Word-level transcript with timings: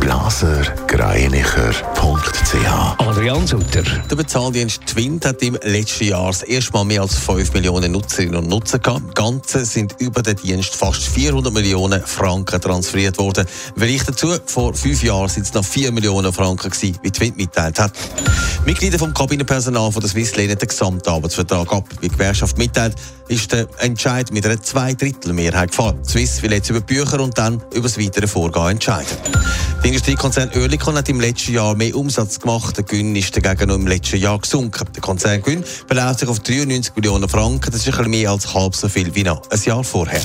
blasergreinicher.ch 0.00 2.98
Adrian 2.98 3.46
Sutter. 3.46 3.82
Der 4.10 4.16
Bezahldienst 4.16 4.86
Twint 4.86 5.24
hat 5.24 5.42
im 5.42 5.56
letzten 5.62 6.04
Jahr 6.04 6.26
das 6.26 6.42
erste 6.42 6.72
Mal 6.72 6.84
mehr 6.84 7.02
als 7.02 7.16
5 7.16 7.52
Millionen 7.52 7.92
Nutzerinnen 7.92 8.36
und 8.36 8.48
Nutzer 8.48 8.78
gehabt. 8.78 9.00
Im 9.00 9.14
Ganzen 9.14 9.64
sind 9.64 10.00
über 10.00 10.22
den 10.22 10.36
Dienst 10.36 10.74
fast 10.74 11.02
400 11.02 11.52
Millionen 11.52 12.02
Franken 12.02 12.60
transferiert 12.60 13.18
worden. 13.18 13.46
Vergleich 13.76 14.04
dazu, 14.04 14.34
vor 14.46 14.74
fünf 14.74 15.02
Jahren 15.02 15.28
sind 15.28 15.44
es 15.44 15.54
noch 15.54 15.64
4 15.64 15.92
Millionen 15.92 16.32
Franken 16.32 16.70
gewesen, 16.70 16.98
wie 17.02 17.10
Twint 17.10 17.36
mitteilt 17.36 17.78
hat. 17.78 17.92
Mitglieder 18.64 18.98
vom 18.98 19.12
Kabinenpersonal 19.12 19.90
von 19.90 20.00
der 20.00 20.10
Swiss 20.10 20.36
lehnen 20.36 20.56
den 20.56 20.68
Gesamtarbeitsvertrag 20.68 21.72
ab. 21.72 21.84
Wie 22.00 22.08
die 22.08 22.14
Gewerkschaft 22.14 22.58
mitteilt, 22.58 22.94
ist 23.28 23.50
der 23.50 23.66
Entscheid 23.78 24.32
mit 24.32 24.46
einer 24.46 24.60
Zweidrittelmehrheit 24.60 25.70
gefallen. 25.70 26.04
Swiss 26.04 26.42
will 26.42 26.52
jetzt 26.52 26.70
über 26.70 26.80
Bücher 26.80 27.20
und 27.20 27.36
dann 27.38 27.62
über 27.72 27.88
das 27.88 27.98
weitere 27.98 28.26
Vorgehen 28.26 28.68
entscheiden. 28.68 29.16
Der 29.82 29.88
Industriekonzern 29.88 30.50
Oerlikon 30.54 30.96
hat 30.96 31.08
im 31.08 31.18
letzten 31.18 31.54
Jahr 31.54 31.74
mehr 31.74 31.96
Umsatz 31.96 32.38
gemacht. 32.38 32.76
Der 32.76 32.84
Gewinn 32.84 33.16
ist 33.16 33.36
dagegen 33.36 33.68
noch 33.68 33.74
im 33.74 33.88
letzten 33.88 34.18
Jahr 34.18 34.38
gesunken. 34.38 34.86
Der 34.94 35.02
Konzerngewinn 35.02 35.64
beläuft 35.88 36.20
sich 36.20 36.28
auf 36.28 36.38
93 36.38 36.94
Millionen 36.94 37.28
Franken. 37.28 37.72
Das 37.72 37.80
ist 37.80 37.88
ein 37.88 37.96
bisschen 37.96 38.10
mehr 38.10 38.30
als 38.30 38.54
halb 38.54 38.76
so 38.76 38.88
viel 38.88 39.12
wie 39.16 39.24
noch 39.24 39.42
ein 39.50 39.60
Jahr 39.60 39.82
vorher. 39.82 40.22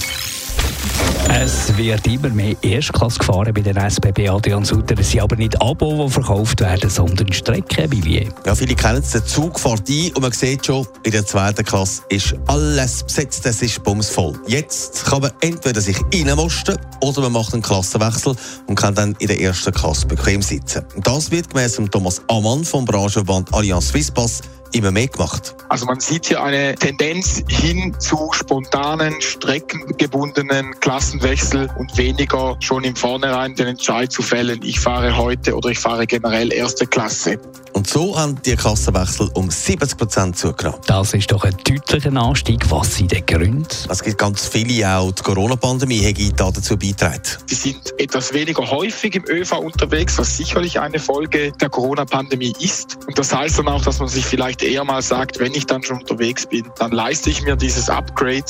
Es 1.29 1.75
wird 1.77 2.07
immer 2.07 2.29
mehr 2.29 2.55
Erstklasse 2.61 3.19
gefahren 3.19 3.53
bei 3.53 3.61
der 3.61 3.75
SBB 3.75 4.29
Adrian 4.29 4.65
Sutter. 4.65 4.95
Es 4.97 5.11
sind 5.11 5.21
aber 5.21 5.35
nicht 5.35 5.61
Abo, 5.61 6.05
die 6.05 6.11
verkauft 6.11 6.61
werden, 6.61 6.89
sondern 6.89 7.31
Streckenbillets. 7.31 8.33
Ja, 8.45 8.55
viele 8.55 8.75
kennen 8.75 8.99
es. 8.99 9.11
Der 9.11 9.25
Zug 9.25 9.59
fährt 9.59 9.87
ein 9.89 10.11
und 10.13 10.21
man 10.21 10.31
sieht 10.31 10.65
schon, 10.65 10.87
in 11.03 11.11
der 11.11 11.25
zweiten 11.25 11.63
Klasse 11.63 12.01
ist 12.09 12.33
alles 12.47 13.03
besetzt. 13.03 13.45
Es 13.45 13.61
ist 13.61 13.83
bumsvoll. 13.83 14.39
Jetzt 14.47 15.05
kann 15.05 15.21
man 15.21 15.31
entweder 15.41 15.81
sich 15.81 15.97
reinmosten 16.13 16.77
oder 17.01 17.21
man 17.21 17.33
macht 17.33 17.53
einen 17.53 17.61
Klassenwechsel 17.61 18.35
und 18.67 18.75
kann 18.75 18.95
dann 18.95 19.15
in 19.19 19.27
der 19.27 19.39
ersten 19.39 19.73
Klasse 19.73 20.07
bequem 20.07 20.41
sitzen. 20.41 20.83
Das 21.03 21.29
wird 21.29 21.49
gemäss 21.49 21.79
Thomas 21.91 22.21
Ammann 22.29 22.63
vom 22.63 22.85
Branchenverband 22.85 23.53
Allianz 23.53 23.89
Swisspass 23.89 24.41
immer 24.77 24.91
mehr 24.91 25.07
gemacht. 25.07 25.55
Also 25.69 25.85
man 25.85 25.99
sieht 25.99 26.27
hier 26.27 26.41
eine 26.41 26.75
Tendenz 26.75 27.43
hin 27.49 27.95
zu 27.99 28.29
spontanen, 28.31 29.21
streckengebundenen 29.21 30.79
Klassenwechsel 30.79 31.69
und 31.77 31.97
weniger 31.97 32.55
schon 32.59 32.83
im 32.83 32.95
Vornherein 32.95 33.55
den 33.55 33.67
Entscheid 33.67 34.11
zu 34.11 34.21
fällen, 34.21 34.61
ich 34.63 34.79
fahre 34.79 35.17
heute 35.17 35.55
oder 35.55 35.69
ich 35.69 35.79
fahre 35.79 36.07
generell 36.07 36.53
erste 36.53 36.87
Klasse. 36.87 37.39
Und 37.77 37.87
so 37.87 38.17
haben 38.17 38.41
die 38.41 38.55
Klassenwechsel 38.55 39.29
um 39.35 39.51
70 39.51 39.97
Prozent 39.99 40.35
zugenommen. 40.35 40.79
Das 40.87 41.13
ist 41.13 41.31
doch 41.31 41.43
ein 41.43 41.55
deutlicher 41.63 42.11
Anstieg. 42.15 42.69
Was 42.71 42.95
sind 42.95 43.11
die 43.11 43.23
Gründe? 43.23 43.67
Es 43.87 44.01
gibt 44.01 44.17
ganz 44.17 44.47
viele, 44.47 44.89
auch 44.89 45.11
die 45.11 45.21
Corona-Pandemie 45.21 46.03
hat 46.03 46.39
dazu 46.39 46.75
beigetragen. 46.75 47.21
Sie 47.45 47.53
sind 47.53 47.93
etwas 47.99 48.33
weniger 48.33 48.67
häufig 48.67 49.13
im 49.13 49.25
ÖV 49.27 49.59
unterwegs, 49.59 50.17
was 50.17 50.37
sicherlich 50.37 50.79
eine 50.79 50.97
Folge 50.97 51.51
der 51.51 51.69
Corona-Pandemie 51.69 52.55
ist. 52.59 52.97
Und 53.05 53.19
das 53.19 53.31
heißt 53.31 53.59
dann 53.59 53.67
auch, 53.67 53.83
dass 53.83 53.99
man 53.99 54.07
sich 54.07 54.25
vielleicht 54.25 54.63
eher 54.67 54.83
mal 54.83 55.01
sagt, 55.01 55.39
wenn 55.39 55.53
ich 55.53 55.65
dann 55.65 55.83
schon 55.83 55.99
unterwegs 55.99 56.45
bin, 56.45 56.65
dann 56.77 56.91
leiste 56.91 57.29
ich 57.29 57.41
mir 57.43 57.55
dieses 57.55 57.89
Upgrade. 57.89 58.45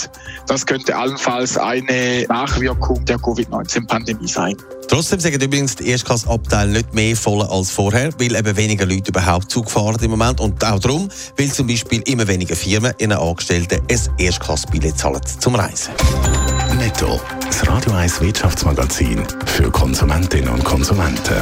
Das 0.48 0.66
könnte 0.66 0.96
allenfalls 0.96 1.58
eine 1.58 2.26
Nachwirkung 2.28 3.06
der 3.06 3.18
Covid-19-Pandemie 3.18 4.28
sein. 4.28 4.58
Trotzdem 4.88 5.20
sagen 5.20 5.42
übrigens 5.42 5.76
die 5.76 5.90
Erstklasseabteile 5.90 6.72
nicht 6.72 6.94
mehr 6.94 7.16
voll 7.16 7.42
als 7.44 7.72
vorher, 7.72 8.12
weil 8.20 8.36
eben 8.36 8.58
weniger 8.58 8.86
Leute 8.86 9.10
überhaupt 9.10 9.52
Zug 9.52 9.70
fahren 9.70 9.98
im 10.02 10.12
Moment. 10.12 10.40
Und 10.40 10.64
auch 10.64 10.80
darum, 10.80 11.10
weil 11.38 11.52
zum 11.52 11.68
Beispiel 11.68 12.02
immer 12.06 12.28
weniger 12.28 12.56
Firmen 12.56 12.94
ihren 12.98 13.14
Angestellten 13.14 13.82
ein 13.90 14.00
Erstklassbillett 14.18 14.98
zahlen 14.98 15.22
zum 15.40 15.56
Reisen. 15.56 15.94
Netto. 16.78 17.20
Das 17.46 17.68
Radio 17.68 17.94
1 17.94 18.22
Wirtschaftsmagazin 18.22 19.24
für 19.46 19.72
Konsumentinnen 19.72 20.50
und 20.50 20.64
Konsumenten. 20.64 21.42